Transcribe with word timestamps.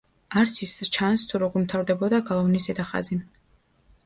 არც 0.39 0.55
ის 0.67 0.71
ჩანს, 0.95 1.25
თუ 1.33 1.41
როგორ 1.43 1.63
მთავრდებოდა 1.67 2.21
გალავნის 2.31 2.67
ზედა 2.71 2.89
ხაზი. 2.95 3.21